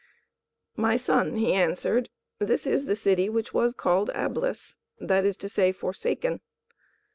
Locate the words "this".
2.39-2.65